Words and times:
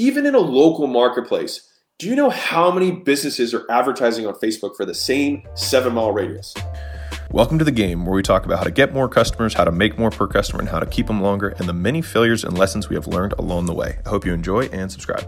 even 0.00 0.26
in 0.26 0.36
a 0.36 0.38
local 0.38 0.86
marketplace, 0.86 1.68
do 1.98 2.06
you 2.06 2.14
know 2.14 2.30
how 2.30 2.70
many 2.70 2.92
businesses 2.92 3.52
are 3.52 3.68
advertising 3.68 4.28
on 4.28 4.34
Facebook 4.34 4.76
for 4.76 4.84
the 4.84 4.94
same 4.94 5.42
seven 5.54 5.94
mile 5.94 6.12
radius? 6.12 6.54
Welcome 7.32 7.58
to 7.58 7.64
the 7.64 7.72
game 7.72 8.06
where 8.06 8.14
we 8.14 8.22
talk 8.22 8.46
about 8.46 8.58
how 8.58 8.64
to 8.64 8.70
get 8.70 8.94
more 8.94 9.08
customers, 9.08 9.54
how 9.54 9.64
to 9.64 9.72
make 9.72 9.98
more 9.98 10.10
per 10.10 10.28
customer, 10.28 10.60
and 10.60 10.68
how 10.68 10.78
to 10.78 10.86
keep 10.86 11.08
them 11.08 11.20
longer, 11.20 11.48
and 11.48 11.68
the 11.68 11.72
many 11.72 12.00
failures 12.00 12.44
and 12.44 12.56
lessons 12.56 12.88
we 12.88 12.94
have 12.94 13.08
learned 13.08 13.32
along 13.40 13.66
the 13.66 13.74
way. 13.74 13.98
I 14.06 14.08
hope 14.08 14.24
you 14.24 14.32
enjoy 14.32 14.66
and 14.66 14.90
subscribe. 14.90 15.26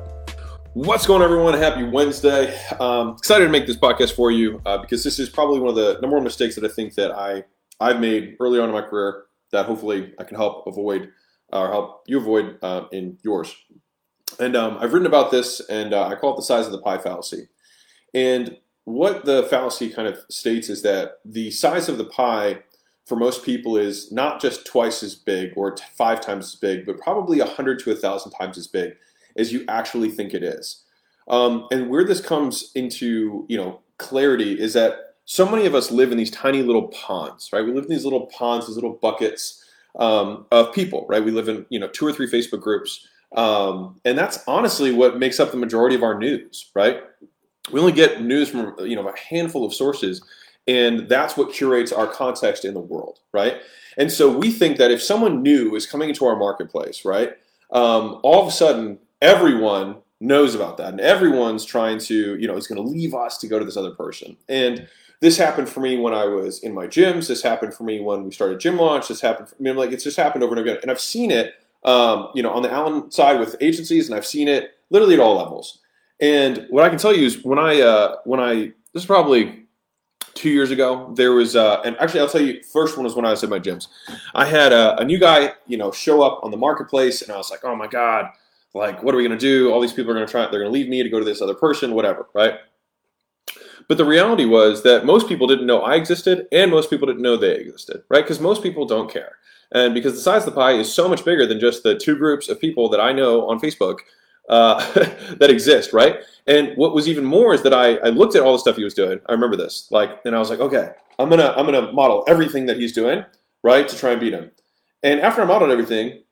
What's 0.75 1.05
going 1.05 1.21
on, 1.21 1.25
everyone? 1.25 1.55
Happy 1.55 1.83
Wednesday. 1.83 2.57
Um, 2.79 3.17
excited 3.19 3.47
to 3.47 3.51
make 3.51 3.67
this 3.67 3.77
podcast 3.77 4.15
for 4.15 4.31
you 4.31 4.63
uh, 4.67 4.79
because 4.79 5.03
this 5.03 5.19
is 5.19 5.29
probably 5.29 5.59
one 5.59 5.71
of 5.71 5.75
the 5.75 5.99
number 6.01 6.15
one 6.15 6.23
mistakes 6.23 6.55
that 6.55 6.65
I 6.65 6.73
think 6.73 6.95
that 6.95 7.11
I, 7.11 7.43
I've 7.81 7.99
made 7.99 8.37
early 8.39 8.61
on 8.61 8.69
in 8.69 8.75
my 8.77 8.83
career 8.83 9.25
that 9.51 9.67
hopefully 9.67 10.15
I 10.21 10.23
can 10.23 10.37
help 10.37 10.69
avoid 10.69 11.11
or 11.53 11.69
help 11.71 12.05
you 12.07 12.19
avoid 12.19 12.57
uh, 12.63 12.85
in 12.93 13.19
yours. 13.25 13.53
And 14.41 14.57
um, 14.57 14.79
I've 14.81 14.93
written 14.93 15.07
about 15.07 15.31
this, 15.31 15.61
and 15.69 15.93
uh, 15.93 16.07
I 16.07 16.15
call 16.15 16.33
it 16.33 16.37
the 16.37 16.43
size 16.43 16.67
of 16.67 16.73
the 16.73 16.81
pie 16.81 16.99
fallacy. 16.99 17.49
And 18.15 18.57
what 18.85 19.25
the 19.25 19.45
fallacy 19.45 19.91
kind 19.91 20.09
of 20.09 20.19
states 20.31 20.69
is 20.69 20.83
that 20.83 21.19
the 21.25 21.51
size 21.51 21.89
of 21.89 21.99
the 21.99 22.07
pie 22.07 22.63
for 23.07 23.17
most 23.17 23.45
people 23.45 23.77
is 23.77 24.11
not 24.13 24.41
just 24.41 24.67
twice 24.67 25.03
as 25.03 25.15
big 25.15 25.53
or 25.57 25.73
t- 25.73 25.85
five 25.97 26.21
times 26.21 26.47
as 26.47 26.55
big, 26.55 26.87
but 26.87 26.99
probably 26.99 27.41
a 27.41 27.45
hundred 27.47 27.79
to 27.81 27.91
a 27.93 27.97
thousand 27.97 28.33
times 28.33 28.57
as 28.57 28.67
big 28.67 28.95
as 29.37 29.53
you 29.53 29.65
actually 29.69 30.11
think 30.11 30.35
it 30.35 30.43
is. 30.43 30.85
Um, 31.29 31.67
and 31.71 31.91
where 31.91 32.05
this 32.05 32.21
comes 32.21 32.73
into 32.75 33.47
you 33.49 33.57
know 33.57 33.81
clarity 33.99 34.59
is 34.61 34.73
that 34.75 35.17
so 35.25 35.49
many 35.49 35.67
of 35.67 35.75
us 35.75 35.91
live 35.91 36.11
in 36.11 36.19
these 36.19 36.31
tiny 36.31 36.63
little 36.63 36.89
ponds, 36.89 37.51
right? 37.53 37.65
We 37.65 37.73
live 37.73 37.85
in 37.85 37.91
these 37.91 38.05
little 38.05 38.27
ponds, 38.27 38.67
these 38.67 38.77
little 38.77 38.95
buckets 38.95 39.65
um, 39.99 40.47
of 40.51 40.73
people, 40.73 41.07
right? 41.09 41.25
We 41.25 41.31
live 41.31 41.49
in 41.49 41.67
you 41.69 41.79
know 41.79 41.89
two 41.89 42.07
or 42.07 42.13
three 42.13 42.29
Facebook 42.29 42.61
groups, 42.61 43.07
um, 43.37 44.01
and 44.05 44.19
that's 44.19 44.43
honestly 44.49 44.93
what 44.93 45.19
makes 45.19 45.39
up 45.39 45.51
the 45.51 45.57
majority 45.57 45.95
of 45.95 46.03
our 46.03 46.19
news, 46.19 46.71
right? 46.75 47.03
We 47.73 47.79
only 47.79 47.93
get 47.93 48.23
news 48.23 48.49
from 48.49 48.75
you 48.81 48.97
know 48.97 49.09
a 49.09 49.19
handful 49.19 49.65
of 49.65 49.73
sources, 49.73 50.23
and 50.67 51.09
that's 51.09 51.37
what 51.37 51.53
curates 51.53 51.93
our 51.93 52.07
context 52.07 52.65
in 52.65 52.75
the 52.75 52.81
world, 52.81 53.21
right? 53.33 53.61
And 53.97 54.11
so 54.11 54.37
we 54.37 54.51
think 54.51 54.79
that 54.79 54.91
if 54.91 55.03
someone 55.03 55.43
new 55.43 55.75
is 55.75 55.87
coming 55.87 56.09
into 56.09 56.25
our 56.25 56.37
marketplace, 56.37 57.05
right, 57.05 57.31
um, 57.73 58.19
all 58.23 58.43
of 58.43 58.49
a 58.49 58.51
sudden 58.51 58.99
everyone 59.23 59.97
knows 60.21 60.55
about 60.55 60.77
that, 60.79 60.89
and 60.89 61.01
everyone's 61.01 61.65
trying 61.65 61.99
to 61.99 62.37
you 62.37 62.49
know 62.49 62.57
is 62.57 62.67
going 62.67 62.83
to 62.83 62.89
leave 62.89 63.15
us 63.15 63.39
to 63.39 63.47
go 63.47 63.59
to 63.59 63.65
this 63.65 63.77
other 63.77 63.93
person, 63.93 64.37
and 64.49 64.89
this 65.21 65.37
happened 65.37 65.69
for 65.69 65.81
me 65.81 65.99
when 65.99 66.15
I 66.15 66.25
was 66.25 66.61
in 66.61 66.75
my 66.75 66.87
gyms. 66.87 67.29
This 67.29 67.43
happened 67.43 67.75
for 67.75 67.85
me 67.85 68.01
when 68.01 68.25
we 68.25 68.33
started 68.33 68.59
gym 68.59 68.79
launch. 68.79 69.07
This 69.09 69.21
happened. 69.21 69.51
For, 69.51 69.55
I 69.61 69.63
mean, 69.63 69.77
like 69.77 69.93
it's 69.93 70.03
just 70.03 70.17
happened 70.17 70.43
over 70.43 70.55
and 70.55 70.61
over 70.61 70.71
again, 70.71 70.81
and 70.83 70.91
I've 70.91 71.01
seen 71.01 71.31
it 71.31 71.55
um, 71.85 72.29
you 72.35 72.43
know, 72.43 72.51
on 72.51 72.63
the 72.63 72.69
ALAN 72.69 73.11
side 73.11 73.41
with 73.41 73.57
agencies, 73.61 74.09
and 74.09 74.17
I've 74.17 74.27
seen 74.27 74.49
it 74.49 74.73
literally 74.91 75.15
at 75.15 75.21
all 75.21 75.37
levels. 75.37 75.79
And 76.21 76.67
what 76.69 76.85
I 76.85 76.89
can 76.89 76.99
tell 76.99 77.15
you 77.15 77.27
is 77.27 77.43
when 77.45 77.59
I 77.59 77.81
uh, 77.81 78.17
when 78.25 78.41
I 78.41 78.73
this 78.93 79.03
is 79.03 79.07
probably 79.07 79.57
two 80.35 80.51
years 80.51 80.71
ago 80.71 81.13
there 81.17 81.33
was 81.33 81.57
uh, 81.57 81.81
and 81.85 81.97
actually 81.99 82.21
I'll 82.21 82.29
tell 82.29 82.43
you 82.43 82.63
first 82.63 82.97
one 82.97 83.05
was 83.05 83.17
when 83.17 83.25
I 83.25 83.31
was 83.31 83.43
at 83.43 83.51
my 83.51 83.59
gyms. 83.59 83.89
I 84.35 84.45
had 84.45 84.73
a, 84.73 84.99
a 85.01 85.05
new 85.05 85.19
guy 85.19 85.53
you 85.67 85.79
know 85.79 85.91
show 85.91 86.23
up 86.23 86.41
on 86.43 86.51
the 86.51 86.57
marketplace, 86.57 87.23
and 87.23 87.33
I 87.33 87.37
was 87.37 87.51
like, 87.51 87.65
oh 87.65 87.75
my 87.75 87.87
god, 87.87 88.31
like 88.75 89.03
what 89.03 89.15
are 89.15 89.19
we 89.19 89.23
gonna 89.23 89.39
do? 89.39 89.73
All 89.73 89.81
these 89.81 89.93
people 89.93 90.11
are 90.11 90.15
gonna 90.15 90.27
try, 90.27 90.49
they're 90.51 90.61
gonna 90.61 90.73
leave 90.73 90.89
me 90.89 91.03
to 91.03 91.09
go 91.09 91.19
to 91.19 91.25
this 91.25 91.41
other 91.41 91.55
person, 91.55 91.95
whatever, 91.95 92.27
right? 92.35 92.55
But 93.89 93.99
the 93.99 94.05
reality 94.05 94.45
was 94.45 94.83
that 94.83 95.05
most 95.05 95.29
people 95.29 95.47
didn't 95.47 95.67
know 95.67 95.83
I 95.83 95.97
existed, 95.97 96.47
and 96.53 96.71
most 96.71 96.91
people 96.91 97.07
didn't 97.07 97.23
know 97.23 97.37
they 97.37 97.57
existed, 97.57 98.03
right? 98.09 98.25
Because 98.25 98.41
most 98.41 98.63
people 98.63 98.87
don't 98.87 99.11
care. 99.11 99.37
And 99.73 99.95
because 99.95 100.15
the 100.15 100.21
size 100.21 100.47
of 100.47 100.55
the 100.55 100.61
pie 100.61 100.73
is 100.73 100.93
so 100.93 101.09
much 101.09 101.25
bigger 101.25 101.47
than 101.47 101.61
just 101.61 101.83
the 101.83 101.97
two 101.97 102.17
groups 102.17 102.49
of 102.49 102.61
people 102.61 102.89
that 102.89 103.01
I 103.01 103.13
know 103.13 103.49
on 103.49 103.61
Facebook 103.61 103.99
uh, 104.49 104.79
that 105.39 105.51
exist, 105.51 105.93
right? 105.93 106.21
And 106.47 106.77
what 106.77 106.95
was 106.95 107.09
even 107.09 107.25
more 107.25 107.55
is 107.55 107.63
that 107.63 107.73
I, 107.73 107.97
I 107.97 108.09
looked 108.09 108.35
at 108.35 108.43
all 108.43 108.53
the 108.53 108.59
stuff 108.59 108.77
he 108.77 108.85
was 108.85 108.95
doing. 108.95 109.21
I 109.27 109.33
remember 109.33 109.57
this, 109.57 109.87
like, 109.91 110.21
and 110.25 110.35
I 110.35 110.39
was 110.39 110.51
like, 110.51 110.61
okay, 110.61 110.91
I'm 111.19 111.29
gonna 111.29 111.55
I'm 111.57 111.67
gonna 111.67 111.93
model 111.93 112.25
everything 112.27 112.67
that 112.67 112.77
he's 112.77 112.93
doing, 112.93 113.25
right, 113.63 113.87
to 113.87 113.97
try 113.97 114.11
and 114.11 114.21
beat 114.21 114.33
him. 114.33 114.51
And 115.03 115.21
after 115.21 115.43
I 115.43 115.45
modeled 115.45 115.71
everything, 115.71 116.23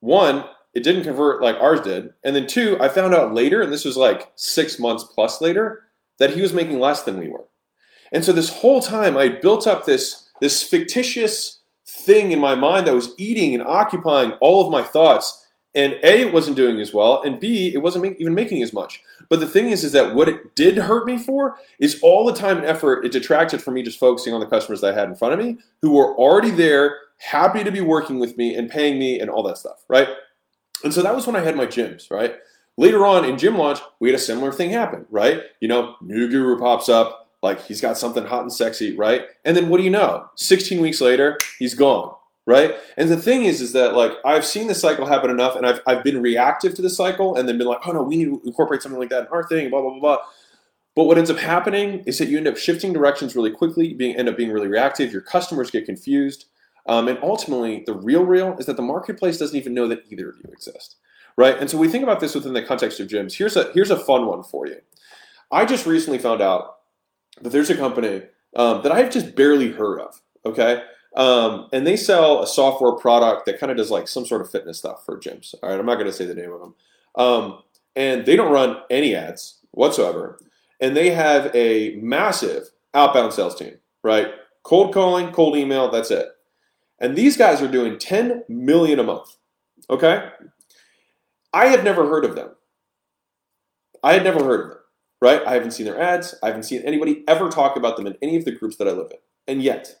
one, 0.00 0.44
it 0.74 0.82
didn't 0.82 1.04
convert 1.04 1.42
like 1.42 1.56
ours 1.56 1.80
did, 1.82 2.12
and 2.24 2.34
then 2.34 2.46
two, 2.46 2.76
I 2.80 2.88
found 2.88 3.14
out 3.14 3.34
later, 3.34 3.62
and 3.62 3.72
this 3.72 3.84
was 3.84 3.96
like 3.96 4.32
six 4.34 4.78
months 4.78 5.04
plus 5.04 5.40
later, 5.40 5.84
that 6.22 6.34
he 6.34 6.40
was 6.40 6.52
making 6.52 6.78
less 6.78 7.02
than 7.02 7.18
we 7.18 7.28
were. 7.28 7.44
And 8.12 8.24
so 8.24 8.32
this 8.32 8.48
whole 8.48 8.80
time, 8.80 9.16
I 9.16 9.28
built 9.28 9.66
up 9.66 9.84
this 9.84 10.28
this 10.40 10.62
fictitious 10.62 11.60
thing 11.84 12.30
in 12.30 12.38
my 12.38 12.54
mind 12.54 12.86
that 12.86 12.94
was 12.94 13.12
eating 13.18 13.54
and 13.54 13.62
occupying 13.64 14.30
all 14.40 14.64
of 14.64 14.70
my 14.70 14.84
thoughts. 14.84 15.44
And 15.74 15.94
A, 16.04 16.20
it 16.20 16.32
wasn't 16.32 16.56
doing 16.56 16.78
as 16.80 16.92
well, 16.94 17.22
and 17.22 17.40
B, 17.40 17.72
it 17.74 17.78
wasn't 17.78 18.02
make, 18.04 18.20
even 18.20 18.34
making 18.34 18.62
as 18.62 18.72
much. 18.72 19.02
But 19.28 19.40
the 19.40 19.48
thing 19.48 19.70
is, 19.70 19.82
is 19.82 19.92
that 19.92 20.14
what 20.14 20.28
it 20.28 20.54
did 20.54 20.76
hurt 20.76 21.06
me 21.06 21.18
for 21.18 21.56
is 21.80 21.98
all 22.02 22.24
the 22.24 22.34
time 22.34 22.58
and 22.58 22.66
effort 22.66 23.04
it 23.04 23.10
detracted 23.10 23.60
from 23.60 23.74
me 23.74 23.82
just 23.82 23.98
focusing 23.98 24.32
on 24.32 24.40
the 24.40 24.46
customers 24.46 24.80
that 24.82 24.92
I 24.94 24.98
had 24.98 25.08
in 25.08 25.16
front 25.16 25.34
of 25.34 25.44
me 25.44 25.58
who 25.80 25.92
were 25.92 26.14
already 26.14 26.50
there, 26.50 26.98
happy 27.18 27.64
to 27.64 27.72
be 27.72 27.80
working 27.80 28.20
with 28.20 28.36
me 28.36 28.54
and 28.54 28.70
paying 28.70 28.98
me 28.98 29.18
and 29.18 29.28
all 29.28 29.42
that 29.44 29.58
stuff, 29.58 29.82
right? 29.88 30.08
And 30.84 30.92
so 30.92 31.02
that 31.02 31.16
was 31.16 31.26
when 31.26 31.36
I 31.36 31.40
had 31.40 31.56
my 31.56 31.66
gyms, 31.66 32.10
right? 32.10 32.36
Later 32.78 33.04
on 33.04 33.24
in 33.24 33.38
gym 33.38 33.58
launch, 33.58 33.80
we 34.00 34.08
had 34.08 34.16
a 34.16 34.22
similar 34.22 34.50
thing 34.50 34.70
happen, 34.70 35.06
right? 35.10 35.42
You 35.60 35.68
know, 35.68 35.96
new 36.00 36.28
guru 36.28 36.58
pops 36.58 36.88
up, 36.88 37.22
like 37.42 37.62
he's 37.64 37.80
got 37.80 37.98
something 37.98 38.24
hot 38.24 38.42
and 38.42 38.52
sexy, 38.52 38.96
right? 38.96 39.24
And 39.44 39.56
then 39.56 39.68
what 39.68 39.78
do 39.78 39.84
you 39.84 39.90
know? 39.90 40.28
16 40.36 40.80
weeks 40.80 41.00
later, 41.00 41.36
he's 41.58 41.74
gone, 41.74 42.14
right? 42.46 42.74
And 42.96 43.10
the 43.10 43.16
thing 43.16 43.44
is, 43.44 43.60
is 43.60 43.72
that 43.72 43.94
like 43.94 44.12
I've 44.24 44.44
seen 44.44 44.68
this 44.68 44.80
cycle 44.80 45.06
happen 45.06 45.30
enough, 45.30 45.56
and 45.56 45.66
I've 45.66 45.80
I've 45.86 46.04
been 46.04 46.22
reactive 46.22 46.74
to 46.74 46.82
the 46.82 46.90
cycle, 46.90 47.36
and 47.36 47.48
then 47.48 47.58
been 47.58 47.66
like, 47.66 47.86
oh 47.86 47.92
no, 47.92 48.02
we 48.02 48.16
need 48.16 48.26
to 48.26 48.40
incorporate 48.44 48.80
something 48.82 49.00
like 49.00 49.10
that 49.10 49.26
in 49.26 49.28
our 49.28 49.46
thing, 49.46 49.70
blah 49.70 49.80
blah 49.82 49.90
blah 49.90 50.00
blah. 50.00 50.18
But 50.94 51.04
what 51.04 51.18
ends 51.18 51.30
up 51.30 51.38
happening 51.38 52.04
is 52.06 52.18
that 52.18 52.28
you 52.28 52.36
end 52.36 52.46
up 52.46 52.56
shifting 52.56 52.92
directions 52.92 53.34
really 53.34 53.50
quickly, 53.50 53.94
being 53.94 54.16
end 54.16 54.28
up 54.28 54.36
being 54.36 54.52
really 54.52 54.68
reactive. 54.68 55.12
Your 55.12 55.22
customers 55.22 55.70
get 55.70 55.84
confused, 55.84 56.46
um, 56.86 57.08
and 57.08 57.18
ultimately, 57.22 57.82
the 57.86 57.94
real 57.94 58.24
real 58.24 58.56
is 58.58 58.66
that 58.66 58.76
the 58.76 58.82
marketplace 58.82 59.38
doesn't 59.38 59.56
even 59.56 59.74
know 59.74 59.88
that 59.88 60.04
either 60.10 60.30
of 60.30 60.36
you 60.36 60.50
exist, 60.52 60.96
right? 61.36 61.58
And 61.58 61.68
so 61.68 61.78
we 61.78 61.88
think 61.88 62.02
about 62.02 62.20
this 62.20 62.34
within 62.34 62.52
the 62.52 62.62
context 62.62 63.00
of 63.00 63.08
gyms. 63.08 63.36
Here's 63.36 63.56
a 63.56 63.70
here's 63.72 63.90
a 63.90 63.98
fun 63.98 64.26
one 64.26 64.42
for 64.42 64.66
you. 64.66 64.80
I 65.50 65.64
just 65.64 65.86
recently 65.86 66.18
found 66.18 66.40
out 66.40 66.76
that 67.40 67.50
there's 67.50 67.70
a 67.70 67.76
company 67.76 68.22
um, 68.56 68.82
that 68.82 68.92
I've 68.92 69.10
just 69.10 69.34
barely 69.34 69.70
heard 69.70 70.00
of. 70.00 70.20
Okay. 70.44 70.82
Um, 71.14 71.68
and 71.72 71.86
they 71.86 71.96
sell 71.96 72.42
a 72.42 72.46
software 72.46 72.92
product 72.92 73.44
that 73.46 73.60
kind 73.60 73.70
of 73.70 73.76
does 73.76 73.90
like 73.90 74.08
some 74.08 74.24
sort 74.24 74.40
of 74.40 74.50
fitness 74.50 74.78
stuff 74.78 75.04
for 75.04 75.18
gyms. 75.18 75.54
All 75.62 75.68
right. 75.68 75.78
I'm 75.78 75.86
not 75.86 75.96
going 75.96 76.06
to 76.06 76.12
say 76.12 76.24
the 76.24 76.34
name 76.34 76.52
of 76.52 76.60
them. 76.60 76.74
Um, 77.16 77.62
and 77.94 78.24
they 78.24 78.36
don't 78.36 78.52
run 78.52 78.78
any 78.90 79.14
ads 79.14 79.58
whatsoever. 79.72 80.38
And 80.80 80.96
they 80.96 81.10
have 81.10 81.54
a 81.54 81.96
massive 81.96 82.70
outbound 82.94 83.34
sales 83.34 83.54
team, 83.54 83.74
right? 84.02 84.28
Cold 84.62 84.94
calling, 84.94 85.32
cold 85.32 85.56
email, 85.56 85.90
that's 85.90 86.10
it. 86.10 86.28
And 86.98 87.16
these 87.16 87.36
guys 87.36 87.60
are 87.60 87.68
doing 87.68 87.98
10 87.98 88.44
million 88.48 88.98
a 88.98 89.02
month. 89.02 89.36
Okay. 89.90 90.30
I 91.52 91.66
had 91.66 91.84
never 91.84 92.08
heard 92.08 92.24
of 92.24 92.34
them. 92.34 92.50
I 94.02 94.14
had 94.14 94.24
never 94.24 94.42
heard 94.44 94.60
of 94.60 94.68
them 94.70 94.78
right? 95.22 95.46
I 95.46 95.54
haven't 95.54 95.70
seen 95.70 95.86
their 95.86 96.00
ads. 96.00 96.34
I 96.42 96.48
haven't 96.48 96.64
seen 96.64 96.82
anybody 96.82 97.22
ever 97.28 97.48
talk 97.48 97.76
about 97.76 97.96
them 97.96 98.08
in 98.08 98.16
any 98.22 98.36
of 98.36 98.44
the 98.44 98.50
groups 98.50 98.76
that 98.78 98.88
I 98.88 98.90
live 98.90 99.12
in. 99.12 99.18
And 99.46 99.62
yet, 99.62 99.94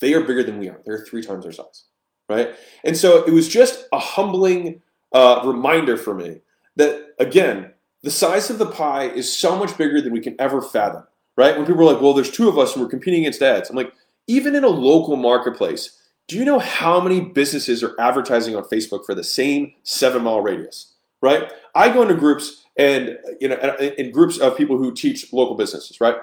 they 0.00 0.14
are 0.14 0.20
bigger 0.20 0.44
than 0.44 0.58
we 0.58 0.68
are. 0.68 0.80
They're 0.86 1.04
three 1.04 1.20
times 1.20 1.44
our 1.44 1.50
size, 1.50 1.86
right? 2.28 2.54
And 2.84 2.96
so 2.96 3.24
it 3.24 3.32
was 3.32 3.48
just 3.48 3.86
a 3.92 3.98
humbling 3.98 4.80
uh, 5.12 5.42
reminder 5.44 5.96
for 5.96 6.14
me 6.14 6.42
that, 6.76 7.08
again, 7.18 7.72
the 8.04 8.10
size 8.12 8.50
of 8.50 8.58
the 8.58 8.70
pie 8.70 9.08
is 9.08 9.36
so 9.36 9.58
much 9.58 9.76
bigger 9.76 10.00
than 10.00 10.12
we 10.12 10.20
can 10.20 10.36
ever 10.40 10.62
fathom, 10.62 11.02
right? 11.36 11.56
When 11.56 11.66
people 11.66 11.82
are 11.82 11.92
like, 11.92 12.00
well, 12.00 12.14
there's 12.14 12.30
two 12.30 12.48
of 12.48 12.56
us 12.56 12.74
and 12.74 12.84
we're 12.84 12.88
competing 12.90 13.22
against 13.22 13.42
ads. 13.42 13.70
I'm 13.70 13.76
like, 13.76 13.92
even 14.28 14.54
in 14.54 14.62
a 14.62 14.68
local 14.68 15.16
marketplace, 15.16 16.00
do 16.28 16.36
you 16.36 16.44
know 16.44 16.60
how 16.60 17.00
many 17.00 17.20
businesses 17.20 17.82
are 17.82 17.96
advertising 17.98 18.54
on 18.54 18.62
Facebook 18.62 19.04
for 19.04 19.16
the 19.16 19.24
same 19.24 19.72
seven 19.82 20.22
mile 20.22 20.40
radius, 20.40 20.94
right? 21.20 21.50
I 21.74 21.92
go 21.92 22.02
into 22.02 22.14
groups 22.14 22.64
and 22.76 23.18
you 23.40 23.48
know 23.48 23.56
in 23.98 24.10
groups 24.10 24.38
of 24.38 24.56
people 24.56 24.78
who 24.78 24.92
teach 24.92 25.32
local 25.32 25.54
businesses, 25.54 26.00
right? 26.00 26.16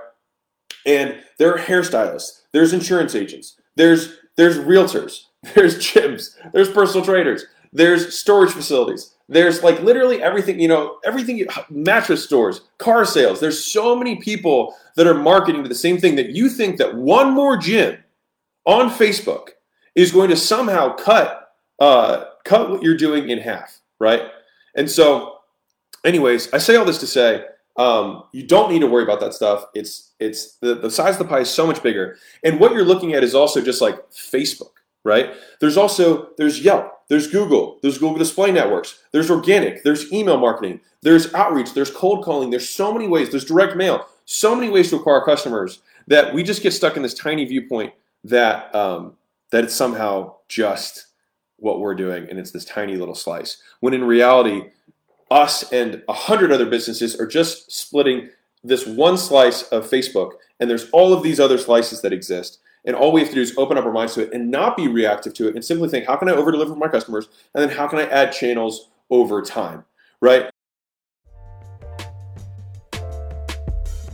And 0.85 1.19
there 1.39 1.53
are 1.53 1.57
hairstylists, 1.57 2.41
there's 2.51 2.73
insurance 2.73 3.15
agents, 3.15 3.59
there's 3.75 4.17
there's 4.37 4.57
realtors, 4.57 5.23
there's 5.55 5.77
gyms, 5.77 6.35
there's 6.53 6.69
personal 6.69 7.05
traders, 7.05 7.45
there's 7.73 8.17
storage 8.17 8.51
facilities, 8.51 9.15
there's 9.27 9.63
like 9.63 9.81
literally 9.81 10.21
everything, 10.21 10.59
you 10.59 10.67
know, 10.67 10.99
everything 11.03 11.45
mattress 11.69 12.23
stores, 12.23 12.61
car 12.77 13.05
sales. 13.05 13.39
There's 13.39 13.65
so 13.65 13.95
many 13.95 14.17
people 14.17 14.75
that 14.95 15.07
are 15.07 15.15
marketing 15.15 15.63
to 15.63 15.69
the 15.69 15.75
same 15.75 15.97
thing 15.97 16.15
that 16.15 16.29
you 16.29 16.49
think 16.49 16.77
that 16.77 16.95
one 16.95 17.33
more 17.33 17.57
gym 17.57 17.97
on 18.65 18.89
Facebook 18.89 19.49
is 19.95 20.11
going 20.11 20.29
to 20.29 20.37
somehow 20.37 20.95
cut 20.95 21.53
uh, 21.79 22.25
cut 22.45 22.69
what 22.69 22.83
you're 22.83 22.95
doing 22.95 23.29
in 23.29 23.39
half, 23.39 23.79
right? 23.99 24.21
And 24.75 24.89
so 24.89 25.39
anyways, 26.03 26.53
I 26.53 26.57
say 26.57 26.75
all 26.75 26.85
this 26.85 26.99
to 26.99 27.07
say 27.07 27.45
um, 27.77 28.23
you 28.31 28.43
don't 28.43 28.71
need 28.71 28.79
to 28.79 28.87
worry 28.87 29.03
about 29.03 29.19
that 29.19 29.33
stuff. 29.33 29.65
It's 29.73 30.13
it's 30.19 30.55
the, 30.55 30.75
the 30.75 30.89
size 30.89 31.15
of 31.15 31.19
the 31.19 31.25
pie 31.25 31.39
is 31.39 31.49
so 31.49 31.67
much 31.67 31.83
bigger, 31.83 32.17
and 32.43 32.59
what 32.59 32.71
you're 32.73 32.85
looking 32.85 33.13
at 33.13 33.23
is 33.23 33.35
also 33.35 33.61
just 33.61 33.81
like 33.81 34.09
Facebook, 34.11 34.71
right? 35.03 35.33
There's 35.59 35.75
also 35.75 36.29
there's 36.37 36.61
Yelp, 36.61 36.89
there's 37.09 37.27
Google, 37.27 37.79
there's 37.81 37.97
Google 37.97 38.17
Display 38.17 38.51
Networks, 38.51 38.99
there's 39.11 39.29
organic, 39.29 39.83
there's 39.83 40.11
email 40.13 40.37
marketing, 40.37 40.79
there's 41.01 41.33
outreach, 41.33 41.73
there's 41.73 41.91
cold 41.91 42.23
calling, 42.23 42.49
there's 42.49 42.69
so 42.69 42.93
many 42.93 43.09
ways, 43.09 43.29
there's 43.29 43.45
direct 43.45 43.75
mail, 43.75 44.07
so 44.23 44.55
many 44.55 44.69
ways 44.69 44.89
to 44.91 44.95
acquire 44.95 45.21
customers 45.25 45.81
that 46.07 46.33
we 46.33 46.43
just 46.43 46.63
get 46.63 46.71
stuck 46.71 46.95
in 46.95 47.03
this 47.03 47.13
tiny 47.13 47.43
viewpoint 47.43 47.93
that 48.23 48.73
um, 48.73 49.17
that 49.51 49.65
it's 49.65 49.75
somehow 49.75 50.35
just 50.47 51.07
what 51.57 51.79
we're 51.79 51.95
doing 51.95 52.27
and 52.29 52.37
it's 52.37 52.51
this 52.51 52.65
tiny 52.65 52.95
little 52.95 53.15
slice. 53.15 53.61
When 53.79 53.93
in 53.93 54.03
reality, 54.03 54.71
us 55.31 55.71
and 55.71 56.03
a 56.07 56.13
hundred 56.13 56.51
other 56.51 56.65
businesses 56.65 57.19
are 57.19 57.27
just 57.27 57.71
splitting 57.71 58.29
this 58.63 58.85
one 58.85 59.17
slice 59.17 59.63
of 59.63 59.89
Facebook, 59.89 60.33
and 60.59 60.69
there's 60.69 60.89
all 60.89 61.13
of 61.13 61.23
these 61.23 61.39
other 61.39 61.57
slices 61.57 62.01
that 62.01 62.13
exist. 62.13 62.59
And 62.85 62.95
all 62.95 63.11
we 63.11 63.21
have 63.21 63.29
to 63.29 63.35
do 63.35 63.41
is 63.41 63.57
open 63.57 63.77
up 63.77 63.85
our 63.85 63.91
minds 63.91 64.13
to 64.13 64.21
it 64.23 64.33
and 64.33 64.51
not 64.51 64.77
be 64.77 64.87
reactive 64.87 65.33
to 65.35 65.47
it 65.47 65.55
and 65.55 65.65
simply 65.65 65.89
think, 65.89 66.05
how 66.05 66.15
can 66.15 66.29
I 66.29 66.33
over 66.33 66.51
deliver 66.51 66.73
for 66.73 66.79
my 66.79 66.87
customers? 66.87 67.27
And 67.53 67.63
then 67.63 67.75
how 67.75 67.87
can 67.87 67.99
I 67.99 68.05
add 68.05 68.31
channels 68.31 68.89
over 69.09 69.41
time, 69.41 69.83
right? 70.21 70.51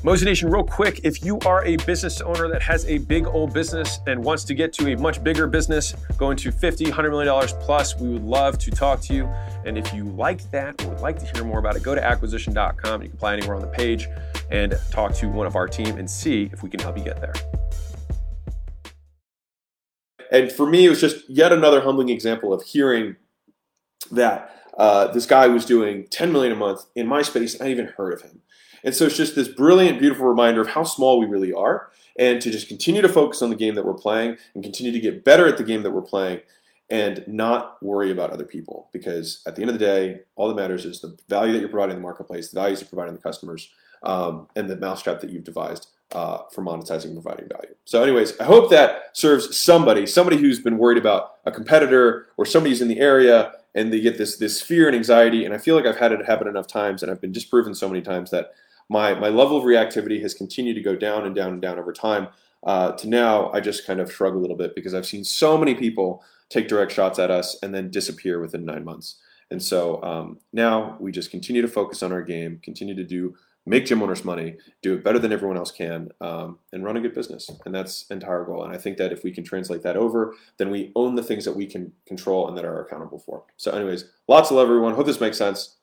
Mozination, 0.04 0.50
real 0.50 0.64
quick, 0.64 1.02
if 1.04 1.24
you 1.24 1.38
are 1.46 1.64
a 1.64 1.76
business 1.78 2.22
owner 2.22 2.48
that 2.48 2.64
has 2.64 2.88
a 2.88 2.98
big 2.98 3.28
old 3.28 3.54
business 3.54 4.00
and 4.08 4.24
wants 4.24 4.44
to 4.46 4.56
get 4.56 4.74
to 4.74 4.92
a 4.92 4.98
much 4.98 5.24
bigger 5.24 5.46
business, 5.46 5.94
going 6.18 6.36
to 6.38 6.52
50, 6.52 6.86
100 6.86 7.12
million 7.12 7.28
dollars 7.28 7.54
plus, 7.60 7.96
we 8.00 8.10
would 8.10 8.24
love 8.24 8.58
to 8.58 8.72
talk 8.72 9.00
to 9.02 9.14
you. 9.14 9.26
And 9.64 9.78
if 9.78 9.94
you 9.94 10.06
like 10.06 10.50
that 10.50 10.84
or 10.84 10.90
would 10.90 11.02
like 11.02 11.20
to 11.20 11.26
hear 11.28 11.46
more 11.46 11.60
about 11.60 11.76
it, 11.76 11.84
go 11.84 11.94
to 11.94 12.04
acquisition.com. 12.04 13.04
You 13.04 13.10
can 13.10 13.16
apply 13.16 13.34
anywhere 13.34 13.56
on 13.56 13.62
the 13.62 13.68
page 13.68 14.08
and 14.50 14.76
talk 14.90 15.14
to 15.18 15.30
one 15.30 15.46
of 15.46 15.56
our 15.56 15.68
team 15.68 15.96
and 15.98 16.10
see 16.10 16.50
if 16.52 16.64
we 16.64 16.70
can 16.72 16.80
help 16.80 16.98
you 16.98 17.04
get 17.04 17.22
there. 17.22 17.34
And 20.32 20.52
for 20.52 20.66
me, 20.66 20.88
it 20.88 20.90
was 20.90 21.00
just 21.00 21.30
yet 21.30 21.54
another 21.54 21.82
humbling 21.82 22.10
example 22.10 22.54
of 22.54 22.64
hearing 22.64 23.18
that 24.10 24.52
uh, 24.80 25.10
this 25.10 25.28
guy 25.28 25.46
was 25.46 25.64
doing 25.64 26.08
10 26.10 26.32
million 26.32 26.54
a 26.54 26.56
month 26.56 26.86
in 26.96 27.06
my 27.06 27.22
space. 27.22 27.62
I 27.62 27.68
even 27.68 27.86
heard 27.86 28.14
of 28.14 28.24
him. 28.24 28.42
And 28.84 28.96
so 28.96 29.06
it's 29.06 29.18
just 29.18 29.36
this 29.36 29.48
brilliant, 29.48 30.00
beautiful 30.00 30.26
reminder 30.26 30.62
of 30.62 30.70
how 30.70 30.84
small 30.84 31.20
we 31.20 31.26
really 31.26 31.54
are 31.54 31.90
and 32.18 32.42
to 32.42 32.52
just 32.52 32.68
continue 32.68 33.02
to 33.02 33.10
focus 33.10 33.42
on 33.42 33.50
the 33.50 33.56
game 33.56 33.76
that 33.76 33.86
we're 33.86 33.94
playing 33.94 34.38
and 34.54 34.64
continue 34.64 34.92
to 34.92 35.00
get 35.00 35.24
better 35.24 35.48
at 35.48 35.58
the 35.58 35.64
game 35.64 35.84
that 35.84 35.92
we're 35.92 36.02
playing 36.02 36.42
and 36.90 37.24
not 37.26 37.82
worry 37.82 38.12
about 38.12 38.32
other 38.32 38.44
people 38.44 38.90
because 38.92 39.42
at 39.48 39.56
the 39.56 39.62
end 39.62 39.70
of 39.70 39.80
the 39.80 39.86
day, 39.86 40.20
all 40.36 40.50
that 40.50 40.56
matters 40.56 40.86
is 40.86 41.00
the 41.00 41.18
value 41.30 41.54
that 41.54 41.60
you're 41.60 41.70
providing 41.70 41.96
the 41.96 42.02
marketplace, 42.02 42.50
the 42.50 42.60
values 42.60 42.82
you're 42.82 42.90
providing 42.90 43.16
the 43.16 43.22
customers, 43.22 43.70
um, 44.04 44.48
and 44.56 44.70
the 44.70 44.76
mousetrap 44.76 45.22
that 45.22 45.30
you've 45.30 45.44
devised 45.44 45.88
uh, 46.12 46.40
for 46.52 46.62
monetizing 46.62 47.06
and 47.06 47.24
providing 47.24 47.48
value. 47.48 47.74
So, 47.86 48.04
anyways, 48.04 48.38
I 48.40 48.44
hope 48.44 48.70
that 48.72 49.16
serves 49.16 49.58
somebody, 49.58 50.06
somebody 50.06 50.38
who's 50.38 50.60
been 50.60 50.78
worried 50.78 50.98
about 50.98 51.36
a 51.46 51.52
competitor 51.52 52.28
or 52.36 52.46
somebody 52.46 52.72
who's 52.72 52.82
in 52.82 52.90
the 52.90 53.00
area 53.00 53.54
and 53.74 53.94
they 53.94 54.02
get 54.02 54.18
this 54.18 54.38
this 54.38 54.62
fear 54.62 54.88
and 54.88 54.96
anxiety. 54.96 55.46
And 55.46 55.54
I 55.54 55.58
feel 55.58 55.76
like 55.76 55.86
I've 55.86 55.98
had 55.98 56.12
it 56.12 56.26
happen 56.26 56.48
enough 56.48 56.68
times, 56.68 57.02
and 57.02 57.12
I've 57.12 57.22
been 57.22 57.32
disproven 57.32 57.74
so 57.74 57.88
many 57.88 58.02
times 58.02 58.32
that 58.32 58.52
my 58.92 59.14
my 59.14 59.30
level 59.30 59.58
of 59.58 59.64
reactivity 59.64 60.22
has 60.22 60.34
continued 60.34 60.74
to 60.74 60.82
go 60.82 60.98
down 60.98 61.26
and 61.26 61.34
down 61.34 61.54
and 61.54 61.62
down 61.62 61.80
over 61.80 61.94
time. 61.94 62.28
Uh, 62.64 62.92
to 62.92 63.08
now, 63.08 63.50
I 63.54 63.62
just 63.62 63.88
kind 63.88 64.02
of 64.02 64.12
shrug 64.12 64.36
a 64.36 64.38
little 64.38 64.58
bit 64.58 64.76
because 64.76 64.94
I've 64.94 65.06
seen 65.06 65.24
so 65.24 65.58
many 65.58 65.74
people 65.74 66.24
take 66.50 66.68
direct 66.68 66.92
shots 66.92 67.18
at 67.18 67.32
us 67.32 67.58
and 67.64 67.74
then 67.74 67.90
disappear 67.90 68.42
within 68.42 68.66
nine 68.66 68.84
months. 68.84 69.16
And 69.50 69.64
so 69.64 70.04
um, 70.04 70.40
now 70.54 70.98
we 71.00 71.12
just 71.12 71.32
continue 71.32 71.62
to 71.62 71.68
focus 71.68 72.04
on 72.04 72.12
our 72.12 72.22
game, 72.22 72.60
continue 72.62 72.94
to 72.94 73.04
do 73.04 73.34
make 73.66 73.86
gym 73.86 74.02
owners 74.02 74.26
money, 74.26 74.58
do 74.82 74.94
it 74.94 75.04
better 75.04 75.20
than 75.20 75.32
everyone 75.32 75.56
else 75.56 75.72
can, 75.72 76.10
um, 76.20 76.58
and 76.74 76.84
run 76.84 76.98
a 76.98 77.02
good 77.02 77.14
business. 77.14 77.50
And 77.66 77.74
that's 77.74 78.06
entire 78.10 78.44
goal. 78.44 78.64
And 78.64 78.74
I 78.74 78.78
think 78.78 78.98
that 78.98 79.14
if 79.14 79.24
we 79.24 79.32
can 79.32 79.44
translate 79.44 79.84
that 79.84 79.96
over, 79.96 80.34
then 80.58 80.70
we 80.70 80.92
own 80.96 81.16
the 81.16 81.24
things 81.24 81.46
that 81.46 81.56
we 81.56 81.66
can 81.66 81.94
control 82.06 82.48
and 82.48 82.58
that 82.58 82.66
are 82.66 82.82
accountable 82.82 83.20
for. 83.20 83.44
So, 83.58 83.72
anyways, 83.72 84.06
lots 84.28 84.50
of 84.50 84.58
love, 84.58 84.68
everyone. 84.68 84.96
Hope 84.96 85.06
this 85.06 85.22
makes 85.22 85.38
sense, 85.38 85.78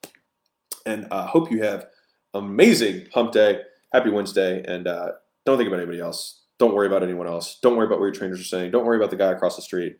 and 0.86 1.06
uh, 1.10 1.26
hope 1.26 1.50
you 1.50 1.62
have 1.62 1.86
amazing 2.34 3.08
hump 3.12 3.32
day. 3.32 3.62
Happy 3.92 4.10
Wednesday, 4.10 4.62
and 4.66 4.86
uh, 4.86 5.12
don't 5.46 5.56
think 5.56 5.68
about 5.68 5.78
anybody 5.80 6.00
else. 6.00 6.42
Don't 6.58 6.74
worry 6.74 6.86
about 6.86 7.02
anyone 7.02 7.26
else. 7.26 7.58
Don't 7.62 7.76
worry 7.76 7.86
about 7.86 8.00
what 8.00 8.06
your 8.06 8.14
trainers 8.14 8.40
are 8.40 8.44
saying. 8.44 8.70
Don't 8.70 8.84
worry 8.84 8.96
about 8.96 9.10
the 9.10 9.16
guy 9.16 9.30
across 9.32 9.56
the 9.56 9.62
street. 9.62 9.96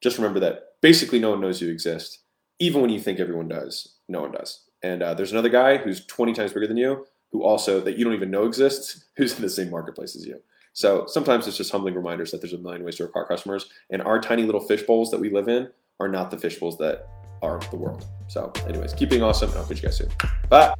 Just 0.00 0.18
remember 0.18 0.38
that 0.40 0.80
basically 0.82 1.18
no 1.18 1.30
one 1.30 1.40
knows 1.40 1.60
you 1.60 1.70
exist. 1.70 2.20
Even 2.60 2.80
when 2.80 2.90
you 2.90 3.00
think 3.00 3.18
everyone 3.18 3.48
does, 3.48 3.96
no 4.08 4.20
one 4.20 4.30
does. 4.30 4.60
And 4.82 5.02
uh, 5.02 5.14
there's 5.14 5.32
another 5.32 5.48
guy 5.48 5.78
who's 5.78 6.04
20 6.06 6.34
times 6.34 6.52
bigger 6.52 6.66
than 6.66 6.76
you, 6.76 7.06
who 7.32 7.42
also 7.42 7.80
that 7.80 7.96
you 7.96 8.04
don't 8.04 8.14
even 8.14 8.30
know 8.30 8.44
exists, 8.44 9.06
who's 9.16 9.34
in 9.34 9.42
the 9.42 9.48
same 9.48 9.70
marketplace 9.70 10.14
as 10.14 10.26
you. 10.26 10.40
So 10.74 11.06
sometimes 11.06 11.46
it's 11.46 11.56
just 11.56 11.72
humbling 11.72 11.94
reminders 11.94 12.30
that 12.32 12.40
there's 12.40 12.52
a 12.52 12.58
million 12.58 12.84
ways 12.84 12.96
to 12.96 13.04
acquire 13.04 13.24
customers, 13.24 13.70
and 13.90 14.02
our 14.02 14.20
tiny 14.20 14.42
little 14.42 14.60
fish 14.60 14.82
bowls 14.82 15.10
that 15.10 15.20
we 15.20 15.30
live 15.30 15.48
in 15.48 15.68
are 16.00 16.08
not 16.08 16.30
the 16.30 16.38
fish 16.38 16.58
bowls 16.58 16.76
that 16.78 17.08
are 17.42 17.60
the 17.70 17.76
world. 17.76 18.04
So, 18.28 18.52
anyways, 18.68 18.92
keep 18.94 19.10
being 19.10 19.22
awesome, 19.22 19.50
and 19.50 19.58
I'll 19.58 19.66
catch 19.66 19.78
you 19.78 19.84
guys 19.84 19.98
soon. 19.98 20.10
Bye. 20.48 20.74